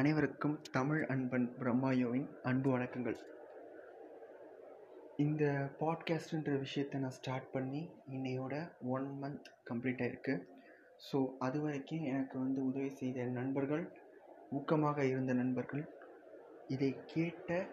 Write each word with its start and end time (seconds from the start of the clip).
அனைவருக்கும் 0.00 0.60
தமிழ் 0.72 1.04
அன்பன் 1.04 1.54
பிரம்மாயோவின் 1.58 2.26
அன்பு 2.42 2.78
வணக்கங்கள். 2.78 3.16
இந்த 5.16 5.68
பாட்காஸ்ட்டுன்ற 5.80 6.58
விஷயத்தை 6.58 7.00
நான் 7.00 7.10
ஸ்டார்ட் 7.10 7.50
பண்ணி 7.50 7.90
இன்னையோட 8.10 8.72
ஒன் 8.82 9.18
மந்த் 9.22 9.48
கம்ப்ளீட் 9.70 10.02
ஆயிருக்கு. 10.04 10.46
ஸோ 11.12 11.26
அது 11.38 11.60
வரைக்கும் 11.60 12.02
எனக்கு 12.02 12.38
வந்து 12.38 12.66
உதவி 12.66 12.90
செய்த 12.90 13.24
நண்பர்கள் 13.24 13.92
ஊக்கமாக 14.50 14.98
இருந்த 14.98 15.32
நண்பர்கள் 15.32 15.88
இதை 16.66 16.96
கேட்ட 17.04 17.66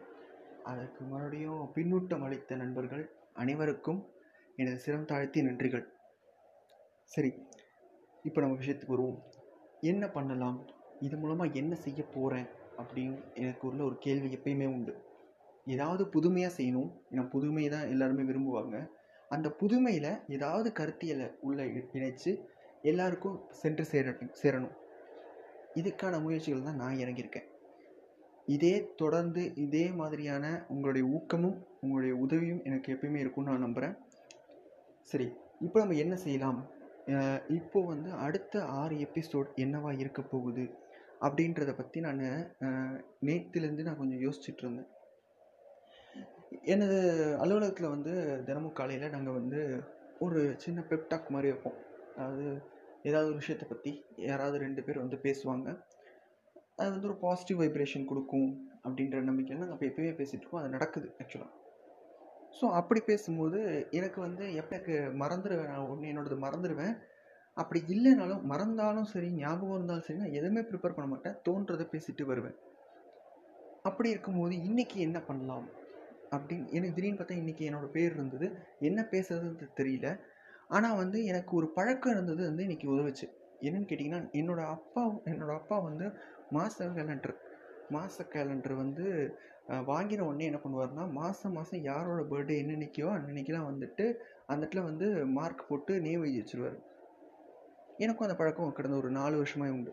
அதற்கு 0.63 1.03
மறுபடியும் 1.03 1.71
பின்னூட்டம் 1.75 2.23
அளித்த 2.23 2.55
நண்பர்கள் 2.55 3.11
அனைவருக்கும் 3.33 4.11
எனது 4.55 4.79
சிரம் 4.79 5.05
தாழ்த்தி 5.05 5.41
நன்றிகள். 5.41 5.85
சரி 7.03 7.47
இப்போ 8.23 8.41
நம்ம 8.41 8.57
விஷயத்துக்கு 8.57 8.87
வருவோம். 8.87 9.23
என்ன 9.81 10.09
பண்ணலாம்? 10.09 10.75
இது 11.05 11.15
மூலமாக 11.21 11.59
என்ன 11.61 11.73
செய்ய 11.85 12.01
போகிறேன் 12.15 12.47
அப்படின்னு 12.81 13.17
எனக்கு 13.41 13.63
உள்ள 13.69 13.81
ஒரு 13.89 13.97
கேள்வி 14.05 14.29
எப்பயுமே 14.37 14.67
உண்டு. 14.75 14.93
ஏதாவது 15.73 16.03
புதுமையாக 16.15 16.53
செய்யணும். 16.57 16.91
ஏன்னா 17.11 17.23
புதுமை 17.33 17.65
தான் 17.75 17.89
எல்லாருமே 17.93 18.23
விரும்புவாங்க. 18.29 18.75
அந்த 19.35 19.47
புதுமையில் 19.61 20.11
ஏதாவது 20.35 20.69
கருத்தியலை 20.79 21.27
உள்ள 21.47 21.63
இணைச்சு 21.97 22.31
எல்லாருக்கும் 22.91 23.37
சென்று 23.61 23.83
சேர 23.91 24.15
சேரணும். 24.41 24.75
இதுக்கான 25.79 26.19
முயற்சிகள் 26.25 26.67
தான் 26.67 26.81
நான் 26.83 26.99
இறங்கியிருக்கேன். 27.03 27.47
இதே 28.55 28.75
தொடர்ந்து 29.01 29.41
இதே 29.65 29.85
மாதிரியான 29.99 30.45
உங்களுடைய 30.73 31.05
ஊக்கமும் 31.17 31.57
உங்களுடைய 31.83 32.13
உதவியும் 32.25 32.61
எனக்கு 32.67 32.93
எப்பயுமே 32.95 33.21
இருக்கும்னு 33.23 33.51
நான் 33.51 33.65
நம்புகிறேன் 33.65 33.95
சரி 35.11 35.27
இப்போ 35.65 35.77
நம்ம 35.81 35.97
என்ன 36.03 36.15
செய்யலாம்? 36.23 36.59
இப்போது 37.09 37.55
இப்போ 37.57 37.79
வந்து 37.91 38.09
அடுத்த 38.25 38.63
ஆறு 38.79 38.95
எபிசோட் 39.05 39.49
என்னவா 39.63 39.91
இருக்க 40.03 40.21
போகுது? 40.21 40.63
அப்படின்றத 41.21 41.71
பற்றி 41.75 41.99
நான் 41.99 42.23
நேற்றுலேருந்து 43.25 43.87
நான் 43.87 44.01
கொஞ்சம் 44.01 44.23
யோசிச்சுட்டு 44.25 44.63
இருந்தேன் 44.65 44.89
எனது 46.73 46.97
அலுவலகத்தில் 47.43 47.93
வந்து 47.95 48.13
தினமும் 48.47 48.77
காலையில் 48.79 49.13
நாங்கள் 49.15 49.37
வந்து 49.39 49.59
ஒரு 50.19 50.39
சின்ன 50.57 50.79
பெப்டாக் 50.89 51.33
மாதிரி 51.35 51.51
வைப்போம். 51.51 51.77
அதாவது 52.15 52.45
ஏதாவது 53.03 53.29
ஒரு 53.31 53.39
விஷயத்தை 53.41 53.65
பற்றி 53.67 53.91
யாராவது 54.29 54.57
ரெண்டு 54.65 54.81
பேர் 54.83 55.03
வந்து 55.03 55.17
பேசுவாங்க. 55.27 55.67
அது 56.79 56.89
வந்து 56.93 57.09
ஒரு 57.11 57.17
பாசிட்டிவ் 57.25 57.61
வைப்ரேஷன் 57.61 58.09
கொடுக்கும் 58.11 58.49
அப்படின்ற 58.85 59.21
நம்பிக்கையில் 59.29 59.61
நாங்கள் 59.61 59.77
அப்போ 59.77 59.87
எப்பயுமே 59.89 60.13
பேசிகிட்டு 60.19 60.43
இருக்கோம். 60.43 60.63
அது 60.63 60.75
நடக்குது 60.77 61.07
ஆக்சுவலாக 61.21 61.53
ஸோ 62.59 62.65
அப்படி 62.79 62.99
பேசும்போது 63.09 63.59
எனக்கு 63.91 64.19
வந்து 64.21 64.43
எப்போ 64.59 64.73
எனக்கு 64.75 64.95
மறந்துடுவேன் 65.23 65.71
நான் 65.71 65.89
ஒன்று 65.91 66.11
என்னோடது 66.11 66.37
மறந்துடுவேன் 66.45 66.93
அப்படி 67.57 67.79
இல்லைனாலும் 67.93 68.43
மறந்தாலும் 68.45 69.09
சரி 69.11 69.29
ஞாபகம் 69.37 69.77
இருந்தாலும் 69.77 70.07
சரி 70.07 70.19
நான் 70.19 70.37
எதுவுமே 70.39 70.63
ப்ரிப்பேர் 70.69 70.97
பண்ண 70.97 71.09
மாட்டேன். 71.09 71.37
தோன்றதை 71.47 71.85
பேசிட்டு 71.93 72.23
வருவேன். 72.31 72.57
அப்படி 73.85 74.09
இருக்கும்போது 74.13 74.55
இன்னைக்கு 74.67 74.97
என்ன 74.99 75.17
பண்ணலாம்? 75.25 75.67
அப்படின்னு 76.31 76.67
எனக்கு 76.77 76.95
திடீர்னு 76.97 77.19
பார்த்தா 77.19 77.41
இன்னைக்கு 77.41 77.63
என்னோட 77.69 77.87
பேர் 77.93 78.13
இருந்தது. 78.13 78.47
என்ன 78.81 78.99
பேசுறதுன்னு 79.13 79.69
தெரியல. 79.79 80.07
ஆனால் 80.69 80.97
வந்து 80.97 81.19
எனக்கு 81.25 81.53
ஒரு 81.55 81.67
பழக்கம் 81.77 82.13
இருந்தது 82.15 82.41
வந்து 82.49 82.65
இன்னைக்கு 82.67 82.87
உதவுச்சு. 82.93 83.27
என்னன்னு 83.61 83.89
கேட்டிங்கன்னா 83.89 84.21
என்னோட 84.39 84.61
அப்பா 84.75 85.03
என்னோட 85.31 85.51
அப்பா 85.61 85.77
வந்து 85.85 86.07
மாத 86.51 86.89
கேலண்டர் 86.97 87.35
மாத 87.89 88.23
கேலண்டர் 88.33 88.75
வந்து 88.75 89.05
வாங்கின 89.87 90.25
உடனே 90.25 90.47
என்ன 90.49 90.59
பண்ணுவார்னா 90.61 91.03
மாதம் 91.13 91.53
மாதம் 91.53 91.85
யாரோட 91.85 92.21
பர்த்டே 92.29 92.55
என்னன்னைக்கோ 92.61 93.09
அன்னன்னைக்கெலாம் 93.13 93.69
வந்துட்டு 93.69 94.05
அந்த 94.47 94.61
இடத்துல 94.61 94.83
வந்து 94.83 95.07
மார்க் 95.35 95.67
போட்டு 95.69 95.93
நேம் 96.01 96.23
எழுதி 96.23 96.41
வச்சுருவார். 96.41 96.77
எனக்கும் 98.03 98.25
அந்த 98.27 98.37
பழக்கம் 98.39 98.75
கடந்த 98.77 98.97
ஒரு 98.97 99.09
நாலு 99.19 99.35
வருஷமாக 99.35 99.75
உண்டு. 99.77 99.91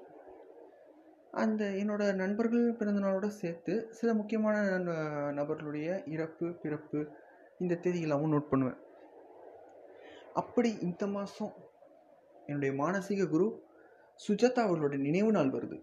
அந்த 1.43 1.65
என்னோட 1.83 2.03
நண்பர்கள் 2.15 2.67
பிறந்தநாளோட 2.79 3.29
சேர்த்து 3.41 3.75
சில 3.99 4.11
முக்கியமான 4.15 4.57
நபர்களுடைய 5.39 5.89
இறப்பு 6.15 6.47
பிறப்பு 6.63 6.99
இந்த 7.59 7.79
தேதிகளாகவும் 7.83 8.35
நோட் 8.35 8.51
பண்ணுவேன். 8.53 8.79
அப்படி 10.43 10.71
இந்த 10.87 11.07
மாதம் 11.07 11.55
என்னுடைய 12.47 12.73
மானசீக 12.83 13.29
குரு 13.29 13.47
சுஜாதா 14.21 14.61
அவர்களோட 14.65 14.97
நினைவு 15.07 15.31
நாள் 15.33 15.55
வருது. 15.57 15.79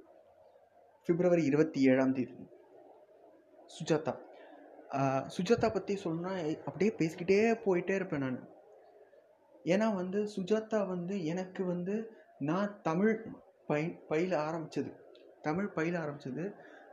பிப்ரவரி 1.07 1.43
இருபத்தி 1.45 1.79
ஏழாம் 1.91 2.13
தேதி. 2.13 2.35
சுஜாதா. 3.75 4.13
சுஜாதா 5.35 5.67
பற்றி 5.73 5.93
சொல்லணும்னா 6.03 6.33
அப்படியே 6.67 6.91
பேசிக்கிட்டே 6.97 7.39
போயிட்டே 7.65 7.95
இருப்பேன் 7.99 8.23
நான். 8.25 8.39
ஏன்னா 9.65 9.87
வந்து 9.95 10.19
சுஜாதா 10.35 10.79
வந்து 10.87 11.15
எனக்கு 11.23 11.61
வந்து 11.65 11.95
நான் 12.39 12.75
தமிழ் 12.83 13.13
பய 13.69 13.83
பயில 14.11 14.31
ஆரம்பித்தது 14.47 14.91
தமிழ் 15.41 15.67
பயில 15.75 15.95
ஆரம்பித்தது 15.99 16.43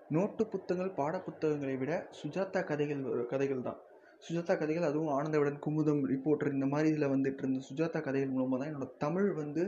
நோட்டு 0.08 0.42
புத்தகங்கள் 0.46 0.96
பாட 0.98 1.14
புத்தகங்களை 1.20 1.76
விட 1.76 1.92
சுஜாதா 2.20 2.60
கதைகள் 2.64 3.02
கதைகள் 3.32 3.66
தான். 3.68 3.80
சுஜாதா 4.26 4.54
கதைகள் 4.58 4.88
அதுவும் 4.88 5.12
ஆனந்தவிடன் 5.16 5.58
குமுதம் 5.66 6.02
ரிப்போர்ட்டர் 6.12 6.54
இந்த 6.56 6.66
மாதிரி 6.66 6.88
இதில் 6.92 7.12
வந்துட்டு 7.14 7.42
இருந்த 7.42 7.60
சுஜாதா 7.68 8.00
கதைகள் 8.06 8.34
மூலமாக 8.36 8.58
தான் 8.60 8.70
என்னோட 8.72 8.88
தமிழ் 8.98 9.28
வந்து 9.32 9.64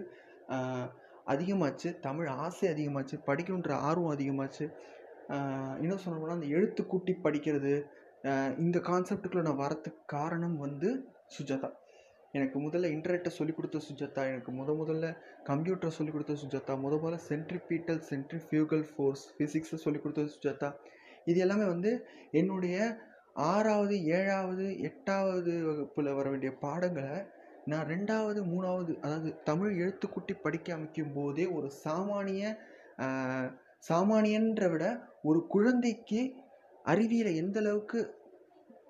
அதிகமாச்சு. 1.27 1.89
தமிழ் 2.01 2.29
ஆசை 2.45 2.67
அதிகமாச்சு. 2.69 3.17
படிக்கணுன்ற 3.29 3.73
ஆர்வம் 3.89 4.15
அதிகமாச்சு. 4.17 4.67
இன்னும் 5.83 6.03
சொல்லணும்னா 6.05 6.39
அந்த 6.39 6.47
எழுத்து 6.47 6.87
கூட்டி 6.87 7.13
படிக்கிறது 7.27 7.75
இந்த 8.59 8.79
கான்செப்டுக்குள்ளே 8.79 9.45
நான் 9.49 9.63
வரத்துக்கு 9.65 10.03
காரணம் 10.17 10.57
வந்து 10.59 10.89
சுஜாதா. 11.37 11.71
எனக்கு 12.35 12.59
முதல்ல 12.61 12.89
இன்டர்நெட்டை 12.95 13.29
சொல்லிக் 13.29 13.57
கொடுத்த 13.57 13.79
சுஜாதா 13.89 14.23
எனக்கு 14.33 14.53
முத 14.53 14.75
முதல்ல 14.75 15.07
கம்ப்யூட்டரை 15.47 15.89
சொல்லிக் 15.89 16.15
கொடுத்த 16.15 16.37
சுஜாதா 16.43 16.75
முத 16.83 16.95
முதல்ல 16.97 17.19
சென்ட்ரிபீட்டல் 17.29 18.01
சென்ட்ரிஃபியூகல் 18.11 18.85
ஃபோர்ஸ் 18.91 19.25
ஃபிசிக்ஸை 19.35 19.79
சொல்லிக் 19.85 20.03
கொடுத்தது 20.03 20.31
சுஜாதா. 20.37 20.69
இது 21.25 21.39
எல்லாமே 21.41 21.65
வந்து 21.65 21.91
என்னுடைய 22.31 22.77
ஆறாவது 23.49 23.97
ஏழாவது 24.19 24.67
எட்டாவது 24.81 25.53
வகுப்பில் 25.65 26.13
வர 26.13 26.27
வேண்டிய 26.31 26.53
பாடங்களை 26.61 27.17
நான் 27.65 27.89
ரெண்டாவது 27.89 28.41
மூணாவது 28.45 28.93
அதாவது 29.01 29.31
தமிழ் 29.45 29.73
எழுத்துக்கூட்டி 29.77 30.35
படிக்க 30.43 30.75
அமைக்கும் 30.75 31.13
போதே 31.13 31.45
ஒரு 31.53 31.69
சாமானிய 31.85 32.45
சாமானியன்ற 33.89 34.65
விட 34.71 34.85
ஒரு 35.23 35.41
குழந்தைக்கு 35.47 36.21
அறிவியலை 36.85 37.33
எந்த 37.37 37.59
அளவுக்கு 37.61 38.01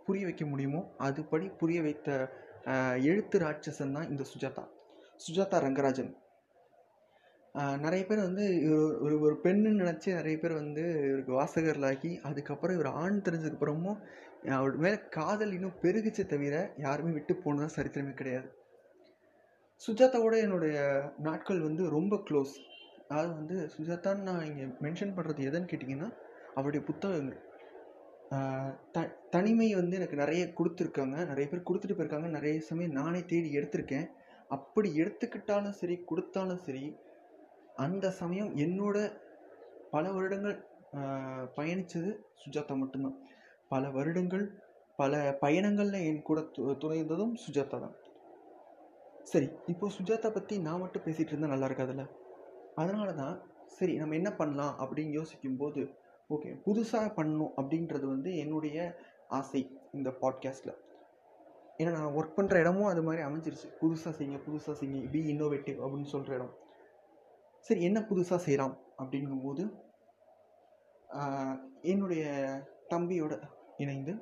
புரிய 0.07 0.25
வைக்க 0.25 0.45
முடியுமோ 0.47 0.81
அதுபடி 0.99 1.47
புரிய 1.59 1.81
வைத்த 1.83 2.09
எழுத்து 3.11 3.37
ராட்சசன் 3.39 3.97
தான் 3.97 4.11
இந்த 4.13 4.25
சுஜாதா. 4.33 4.65
சுஜாதா 5.27 5.59
ரங்கராஜன். 5.67 6.11
நிறைய 7.85 8.03
பேர் 8.07 8.27
வந்து 8.27 8.45
இவர் 8.65 8.99
ஒரு 9.05 9.15
ஒரு 9.27 9.35
பெண்ணுன்னு 9.45 9.83
நினச்சி 9.83 10.09
நிறைய 10.19 10.37
பேர் 10.39 10.61
வந்து 10.61 10.83
இவருக்கு 11.09 11.33
வாசகர்களாகி 11.39 12.11
அதுக்கப்புறம் 12.29 12.77
இவர் 12.77 12.91
ஆண் 13.03 13.25
தெரிஞ்சதுக்கப்புறமும் 13.27 13.99
அவர் 14.59 14.77
மேலே 14.85 14.99
காதல் 15.19 15.55
இன்னும் 15.57 15.81
பெருகுச்சே 15.83 16.25
தவிர 16.27 16.57
யாருமே 16.87 17.11
விட்டு 17.17 17.35
போனதாக 17.45 17.75
சரித்திரமே 17.77 18.15
கிடையாது. 18.21 18.49
சுஜாதாவோட 19.83 20.37
என்னுடைய 20.47 20.77
நாட்கள் 21.27 21.67
வந்து 21.69 21.83
ரொம்ப 21.97 22.17
க்ளோஸ் 22.29 22.55
அதாவது 23.09 23.33
வந்து 23.41 23.57
சுஜாதான்னு 23.75 24.27
நான் 24.31 24.47
இங்கே 24.51 24.67
மென்ஷன் 24.87 25.15
பண்ணுறது 25.17 25.47
எதுன்னு 25.51 25.71
கேட்டிங்கன்னா 25.73 26.11
அவருடைய 26.55 26.83
புத்தகங்கள். 26.91 27.41
த 28.93 29.01
தனிமை 29.31 29.75
வந்து 29.75 29.97
எனக்கு 29.97 30.17
நிறைய 30.17 30.53
கொடுத்துருக்காங்க. 30.59 31.17
நிறைய 31.27 31.47
பேர் 31.51 31.69
கொடுத்துட்டு 31.71 31.97
போயிருக்காங்க. 31.99 32.29
நிறைய 32.29 32.61
சமயம் 32.61 32.93
நானே 32.93 33.25
தேடி 33.25 33.57
எடுத்திருக்கேன். 33.57 34.07
அப்படி 34.49 34.91
எடுத்துக்கிட்டாலும் 35.03 35.79
சரி 35.81 35.97
கொடுத்தாலும் 36.05 36.63
சரி 36.67 36.97
அந்த 37.75 38.11
சமயம் 38.11 38.57
என்னோட 38.57 38.97
பல 39.91 40.13
வருடங்கள் 40.13 40.57
பயணித்தது 41.57 42.11
சுஜாதா 42.43 42.77
மட்டும்தான். 42.77 43.19
பல 43.69 43.91
வருடங்கள் 43.91 44.63
பல 44.97 45.39
பயணங்களில் 45.41 46.05
என் 46.05 46.23
கூட 46.23 46.41
து- 46.41 46.79
துணைந்ததும் 46.83 47.35
சுஜாதா 47.45 47.79
தான். 47.85 47.95
சரி 49.23 49.49
இப்போது 49.67 49.95
சுஜாதா 49.95 50.31
பற்றி 50.31 50.59
நான் 50.59 50.81
மட்டும் 50.81 51.03
பேசிகிட்டு 51.03 51.33
இருந்தால் 51.33 51.53
நல்லா 51.53 51.67
இருக்காதுல்ல? 51.67 52.05
அதனால 52.75 53.13
தான் 53.13 53.43
சரி 53.67 53.97
நம்ம 53.97 54.15
என்ன 54.15 54.33
பண்ணலாம் 54.33 54.75
அப்படின்னு 54.79 55.11
யோசிக்கும்போது 55.11 55.83
ஓகே 56.31 56.51
புதுசாக 56.67 57.09
பண்ணணும் 57.17 57.53
அப்படின்றது 57.57 58.07
வந்து 58.07 58.31
என்னுடைய 58.37 58.79
ஆசை 59.39 59.63
இந்த 59.93 60.09
பாட்காஸ்ட்டில் 60.21 60.75
ஏன்னா 61.81 61.93
நான் 61.93 62.17
ஒர்க் 62.19 62.37
பண்ணுற 62.39 62.57
இடமும் 62.59 62.91
அது 62.93 63.03
மாதிரி 63.03 63.23
அமைஞ்சிருச்சு. 63.23 63.69
புதுசாக 63.81 64.13
செய்யுங்க 64.17 64.39
புதுசாக 64.47 64.75
செய்யுங்க 64.81 65.11
பி 65.11 65.21
இன்னோவேட்டிவ் 65.33 65.79
அப்படின்னு 65.85 66.11
சொல்கிற 66.15 66.35
இடம். 66.35 66.55
சரி 67.67 67.81
என்ன 67.83 67.99
புதுசாக 68.11 68.41
செய்யலாம் 68.47 68.75
அப்படிங்கும்போது 68.99 69.63
என்னுடைய 71.83 72.25
தம்பியோட 72.91 73.35
இணைந்து 73.77 74.13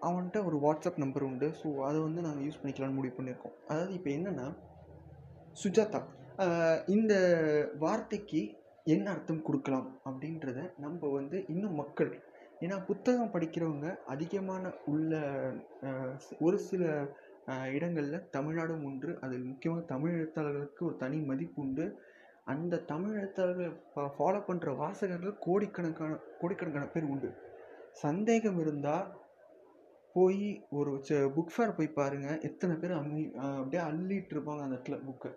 அவன்கிட்ட 0.00 0.38
ஒரு 0.44 0.56
வாட்ஸ்அப் 0.64 1.02
நம்பர் 1.02 1.22
உண்டு. 1.22 1.48
ஸோ 1.60 1.68
அதை 1.88 1.98
வந்து 2.00 2.20
நாங்கள் 2.20 2.44
யூஸ் 2.46 2.60
பண்ணிக்கலாம்னு 2.62 2.98
முடிவு 2.98 3.16
பண்ணியிருக்கோம். 3.18 3.56
அதாவது 3.68 3.92
இப்போ 3.94 4.10
என்னென்னா 4.10 4.46
சுஜாதா 5.62 6.00
இந்த 6.86 7.14
வார்த்தைக்கு 7.78 8.42
என்ன 8.86 9.06
அர்த்தம் 9.12 9.44
கொடுக்கலாம் 9.46 9.86
அப்படின்றத 10.08 10.62
நம்ம 10.84 11.10
வந்து 11.16 11.36
இன்னும் 11.52 11.78
மக்கள் 11.82 12.10
ஏன்னா 12.64 12.76
புத்தகம் 12.88 13.32
படிக்கிறவங்க 13.34 13.88
அதிகமான 14.12 14.72
உள்ள 14.92 15.12
ஒரு 16.46 16.58
சில 16.66 16.82
இடங்களில் 17.76 18.26
தமிழ்நாடும் 18.36 18.84
ஒன்று 18.88 19.10
அதில் 19.24 19.48
முக்கியமாக 19.48 19.82
தமிழ் 19.92 20.14
எழுத்தாளர்களுக்கு 20.18 20.82
ஒரு 20.88 20.96
தனி 21.02 21.18
மதிப்பு 21.30 21.60
உண்டு. 21.62 21.86
அந்த 22.52 22.80
தமிழ் 22.92 23.18
எழுத்தாளர்கள் 23.20 23.74
ஃபாலோ 24.16 24.40
பண்ணுற 24.48 24.70
வாசகர்கள் 24.82 25.34
கோடிக்கணக்கான 25.46 26.18
கோடிக்கணக்கான 26.40 26.88
பேர் 26.94 27.10
உண்டு. 27.14 27.30
சந்தேகம் 28.04 28.58
இருந்தால் 28.64 29.10
போய் 30.16 30.42
ஒரு 30.78 30.92
புக் 31.36 31.54
ஃபேர் 31.54 31.76
போய் 31.78 31.96
பாருங்கள் 32.00 32.42
எத்தனை 32.48 32.74
பேர் 32.82 32.98
அம்மி 33.00 33.22
அப்படியே 33.58 33.82
அள்ளிட்டு 33.90 34.34
இருப்பாங்க 34.36 34.64
அந்த 34.66 34.76
இடத்துல 34.76 34.98
புக்கை 35.08 35.32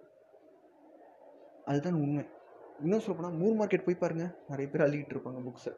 அதுதான் 1.70 2.02
உண்மை. 2.04 2.26
இன்னும் 2.82 3.04
சொல்லப்போனால் 3.04 3.40
மூர் 3.42 3.56
மார்க்கெட் 3.60 3.86
போய் 3.86 4.02
பாருங்கள் 4.02 4.34
நிறைய 4.50 4.68
பேர் 4.72 4.86
அழுகிட்டு 4.88 5.16
இருப்பாங்க 5.16 5.40
புக்ஸை 5.46 5.74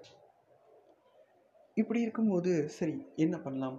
இப்படி 1.73 1.99
இருக்கும்போது 2.05 2.51
சரி 2.77 2.95
என்ன 3.15 3.35
பண்ணலாம்? 3.37 3.77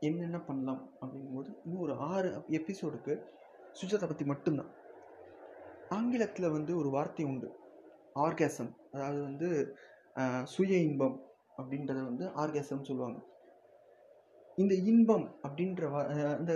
என்னென்ன 0.00 0.38
பண்ணலாம்? 0.40 0.80
அப்படிங்கும்போது 1.00 1.50
இன்னும் 1.64 1.82
ஒரு 1.86 1.94
ஆறு 2.12 2.28
எபிசோடுக்கு 2.58 3.14
சுஜாதா 3.80 4.06
பற்றி 4.06 4.24
மட்டும்தான். 4.24 4.70
ஆங்கிலத்தில் 5.88 6.54
வந்து 6.56 6.72
ஒரு 6.80 6.90
வார்த்தை 6.90 7.24
உண்டு. 7.32 7.48
ஆர்காசம். 8.24 8.70
அதாவது 8.94 9.20
வந்து 9.22 9.48
சுய 10.44 10.74
இன்பம் 10.88 11.16
அப்படின்றத 11.58 12.00
வந்து 12.10 12.26
ஆர்காசம் 12.42 12.86
சொல்லுவாங்க. 12.88 13.18
இந்த 14.62 14.74
இன்பம் 14.90 15.24
அப்படின்ற 15.46 15.84
அந்த 16.00 16.26
இந்த 16.40 16.52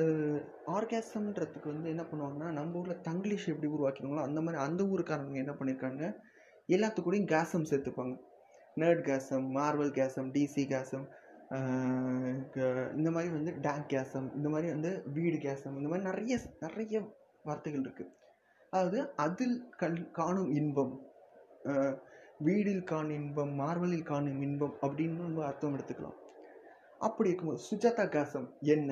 ஆர்காசம்ன்றதுக்கு 0.77 1.69
வந்து 1.73 1.93
என்ன 1.95 2.03
பண்ணுவாங்கன்னா 2.11 2.49
நம்ம 2.59 2.79
ஊரில் 2.81 3.01
தங்கிலீஷ் 3.09 3.47
எப்படி 3.53 3.69
உருவாக்கினாங்களோ 3.77 4.23
அந்த 4.27 4.41
மாதிரி 4.41 4.59
அந்த 4.67 4.83
ஊருக்காரங்க 4.93 5.39
என்ன 5.45 5.55
பண்ணியிருக்காங்க 5.59 6.03
எல்லாத்துக்கூடையும் 6.69 7.31
கேசம் 7.35 7.69
சேர்த்துப்பாங்க. 7.71 8.15
நர்ட் 8.83 9.03
கேசம் 9.09 9.47
மார்வல் 9.57 9.93
கேசம் 9.99 10.29
டிசி 10.37 10.65
கேசம் 10.75 11.07
இந்த 12.99 13.11
மாதிரி 13.15 13.31
வந்து 13.37 13.53
டேங்க் 13.67 13.91
கேசம் 13.95 14.29
இந்த 14.39 14.49
மாதிரி 14.55 14.69
வந்து 14.75 14.91
வீடு 15.17 15.37
கேசம் 15.47 15.77
இந்த 15.81 15.89
மாதிரி 15.91 16.07
நிறைய 16.11 16.37
நிறைய 16.65 17.01
வார்த்தைகள் 17.45 17.85
இருக்குது 17.87 18.15
அதாவது 18.73 18.99
அதில் 19.25 19.59
கண் 19.83 19.99
காணும் 20.19 20.51
இன்பம் 20.61 20.95
வீடில் 22.49 22.89
காணும் 22.93 23.17
இன்பம் 23.21 23.53
மார்வலில் 23.63 24.09
காணும் 24.13 24.41
இன்பம் 24.47 24.75
அப்படின்னு 24.87 25.25
நம்ம 25.27 25.45
அர்த்தம் 25.47 25.77
எடுத்துக்கலாம். 25.77 26.19
அப்படி 27.01 27.29
இருக்கும்போது 27.31 27.63
சுஜாதா 27.69 28.05
காசம் 28.09 28.49
என்ன 28.75 28.91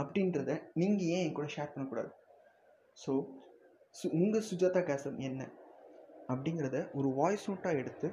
அப்படின்றத 0.00 0.50
நீங்கள் 0.80 1.10
ஏன் 1.14 1.24
என் 1.24 1.36
கூட 1.38 1.46
ஷேர் 1.54 1.72
பண்ணக்கூடாது? 1.72 2.10
ஸோ 3.02 3.12
சு 3.98 4.06
உங்கள் 4.20 4.46
சுஜாதா 4.48 4.80
காசம் 4.90 5.18
என்ன 5.28 5.40
அப்படிங்கிறத 6.32 6.78
ஒரு 6.98 7.08
வாய்ஸ் 7.20 7.46
நோட்டாக 7.50 7.80
எடுத்து 7.82 8.08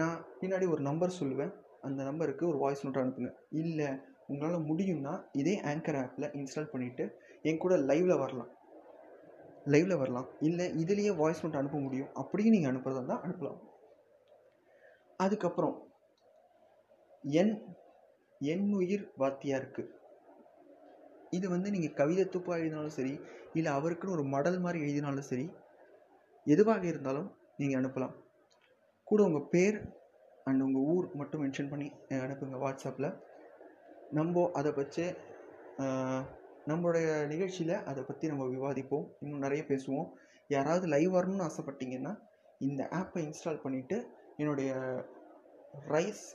நான் 0.00 0.18
பின்னாடி 0.40 0.66
ஒரு 0.74 0.82
நம்பர் 0.88 1.18
சொல்லுவேன். 1.20 1.52
அந்த 1.86 2.00
நம்பருக்கு 2.02 2.44
ஒரு 2.48 2.58
வாய்ஸ் 2.64 2.84
நோட்டாக 2.86 3.04
அனுப்புங்க. 3.04 3.32
இல்லை 3.62 3.88
உங்களால் 4.30 4.68
முடியும்னா 4.68 5.14
இதே 5.40 5.54
ஆங்கர் 5.70 5.98
ஆப்பில் 6.02 6.32
இன்ஸ்டால் 6.38 6.72
பண்ணிவிட்டு 6.72 7.04
என் 7.48 7.62
கூட 7.64 7.74
லைவில் 7.90 8.20
வரலாம். 8.22 8.50
லைவில் 9.72 10.00
வரலாம். 10.02 10.28
இல்லை 10.48 10.66
இதுலேயே 10.82 11.12
வாய்ஸ் 11.20 11.42
நோட் 11.44 11.60
அனுப்ப 11.60 11.78
முடியும். 11.78 12.10
அப்படியும் 12.22 12.54
நீங்கள் 12.56 12.72
அனுப்புகிறதா 12.72 13.00
இருந்தால் 13.00 13.24
அனுப்பலாம். 13.26 13.60
அதுக்கப்புறம் 15.24 15.76
என் 17.40 17.54
என்னுயிர் 18.52 19.04
வாத்தியாருக்கு 19.18 19.82
இது 21.30 21.46
வந்து 21.50 21.68
நீங்கள் 21.70 21.96
கவிதை 22.00 22.24
துப்பாக 22.28 22.60
எழுதினாலும் 22.60 22.96
சரி 22.98 23.14
இல்லை 23.52 23.70
அவருக்குன்னு 23.72 24.16
ஒரு 24.16 24.24
மடல் 24.34 24.58
மாதிரி 24.60 24.78
எழுதினாலும் 24.86 25.28
சரி 25.30 25.46
எதுவாக 26.46 26.84
இருந்தாலும் 26.86 27.28
நீங்கள் 27.56 27.78
அனுப்பலாம். 27.80 28.14
கூட 29.08 29.20
உங்கள் 29.22 29.48
பேர் 29.54 29.78
அண்ட் 30.44 30.64
உங்கள் 30.66 30.86
ஊர் 30.94 31.06
மட்டும் 31.14 31.42
மென்ஷன் 31.44 31.70
பண்ணி 31.70 31.88
அனுப்புங்க 32.08 32.58
வாட்ஸ்அப்பில் 32.64 33.10
நம்ம 34.10 34.50
அதை 34.52 34.72
வச்சு 34.72 35.04
நம்மளுடைய 36.70 37.08
நிகழ்ச்சியில் 37.32 37.74
அதை 37.90 38.02
பற்றி 38.02 38.26
நம்ம 38.28 38.44
விவாதிப்போம். 38.44 39.06
இன்னும் 39.20 39.44
நிறைய 39.44 39.62
பேசுவோம். 39.68 40.08
யாராவது 40.48 40.86
லைவ் 40.86 41.14
வரணும்னு 41.16 41.46
ஆசைப்பட்டீங்கன்னா 41.48 42.12
இந்த 42.58 42.82
ஆப்பை 43.00 43.22
இன்ஸ்டால் 43.26 43.62
பண்ணிவிட்டு 43.64 43.96
என்னுடைய 44.36 44.70
ரைஸ் 45.94 46.26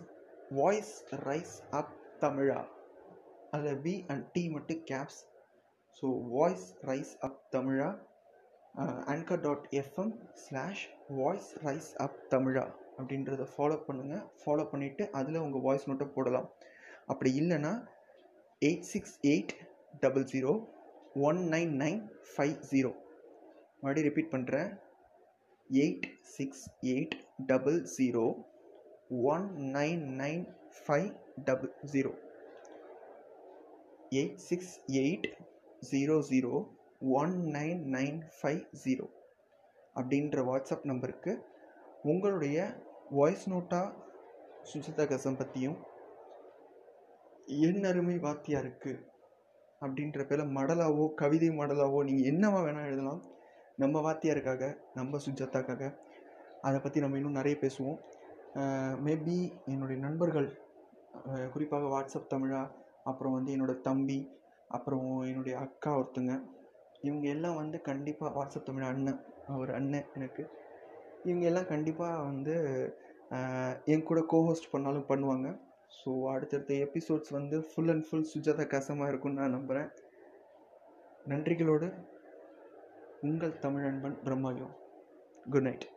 வாய்ஸ் 0.51 0.93
ரைஸ் 1.25 1.61
அப் 1.71 1.91
தமிழா 2.19 2.59
அதில் 3.51 3.79
பி 3.79 4.05
அண்ட் 4.07 4.25
டி 4.31 4.49
மட்டும் 4.49 4.83
caps 4.83 5.19
so 5.97 6.07
voice 6.29 6.75
rise 6.81 7.17
up 7.19 7.39
தமிழா 7.55 7.89
anchor 9.05 9.41
dot 9.41 9.65
FM 9.71 10.11
slash 10.33 10.83
voice 11.09 11.49
rise 11.63 11.95
up 11.97 12.19
தமிழா 12.29 12.65
அப்படின்றத 12.97 13.47
ஃபாலோ 13.55 13.77
பண்ணுங்கள் 13.87 14.25
ஃபாலோ 14.41 14.63
பண்ணிவிட்டு 14.63 15.09
அதில் 15.11 15.35
உங்கள் 15.35 15.61
வாய்ஸ் 15.61 15.89
நோட்டை 15.89 16.07
போடலாம். 16.07 16.47
அப்படி 17.05 17.39
இல்லைன்னா 17.39 17.73
eight 18.61 18.83
six 18.83 19.15
eight 19.23 19.53
double 19.99 20.23
zero 20.23 20.51
one 21.21 21.39
nine 21.49 21.73
nine 21.81 22.01
five 22.31 22.57
zero 22.71 22.91
மறுபடியும் 23.83 24.07
ரிப்பீட் 24.09 24.33
பண்ணுறேன் 24.33 24.69
eight 25.69 26.07
six 26.37 26.69
eight 26.83 27.15
double 27.45 27.79
zero 27.97 28.25
one 29.11 29.49
nine 29.57 30.03
nine 30.19 30.43
five 30.75 31.13
double 31.43 31.71
zero 31.91 32.11
eight 34.09 34.35
six 34.35 34.79
eight 34.87 35.27
zero 35.91 36.15
zero 36.29 36.67
one 36.99 37.33
nine 37.45 37.81
nine 37.93 38.21
five 38.41 38.61
zero 38.83 39.05
அப்படின்ற 39.95 40.43
WhatsApp 40.43 40.83
நம்பருக்கு 40.83 41.45
உங்களுடைய 42.01 42.75
voice 43.09 43.49
நோட்டாக 43.49 43.93
Sujitha 44.73 45.07
கசம் 45.07 45.37
பற்றியும் 45.37 45.77
என் 47.45 47.83
அருமை 47.83 48.17
வாத்தியாருக்கு 48.17 49.09
அப்படின்ற 49.81 50.27
பேரில் 50.27 50.55
மடலாவோ 50.55 51.13
கவிதை 51.13 51.49
மடலாவோ 51.49 52.03
நீங்கள் 52.03 52.31
என்னவா 52.31 52.59
வேணால் 52.63 52.85
எழுதலாம். 52.85 53.23
நம்ம 53.77 54.11
வாத்தியாருக்காக 54.11 54.77
நம்ம 54.93 55.17
சுஜாதாக்காக. 55.17 55.97
அதை 56.61 56.79
பற்றி 56.79 56.99
நம்ம 56.99 57.15
இன்னும் 57.15 57.31
நிறைய 57.31 57.57
பேசுவோம். 57.61 57.99
மேபி 59.05 59.37
என்னுடைய 59.65 59.97
நண்பர்கள் 59.99 60.49
குறிப்பாக 61.53 61.89
வாட்ஸ்அப் 61.93 62.31
தமிழா 62.33 62.61
அப்புறம் 63.03 63.35
வந்து 63.37 63.53
என்னோடய 63.55 63.83
தம்பி 63.87 64.19
அப்புறம் 64.69 65.07
என்னுடைய 65.29 65.55
அக்கா 65.65 65.91
ஒருத்தங்க 65.99 66.33
இவங்க 67.01 67.25
எல்லாம் 67.35 67.59
வந்து 67.61 67.77
கண்டிப்பாக 67.81 68.33
வாட்ஸ்அப் 68.37 68.67
தமிழ் 68.69 68.89
அண்ணன் 68.89 69.21
அவர் 69.47 69.71
அண்ணன் 69.77 70.09
எனக்கு. 70.17 70.43
இவங்க 71.23 71.45
எல்லாம் 71.49 71.71
கண்டிப்பாக 71.71 72.25
வந்து 72.29 72.55
என் 73.93 74.07
கூட 74.09 74.19
கோஹோஸ்ட் 74.33 74.71
பண்ணாலும் 74.71 75.09
பண்ணுவாங்க. 75.11 75.47
ஸோ 75.99 76.11
அடுத்தடுத்த 76.33 76.73
எபிசோட்ஸ் 76.85 77.35
வந்து 77.37 77.55
ஃபுல் 77.69 77.91
அண்ட் 77.93 78.05
ஃபுல் 78.07 78.29
சுஜாதா 78.33 78.65
கசமாக 78.73 79.11
இருக்கும்னு 79.11 79.41
நான் 79.41 79.57
நம்புகிறேன் 79.57 79.89
நன்றிகளோடு 81.31 81.87
உங்கள் 83.21 83.59
தமிழ் 83.65 83.87
அன்பன் 83.89 84.19
பிரம்மாயம் 84.27 84.71
குட் 85.51 85.67
நைட் 85.67 85.87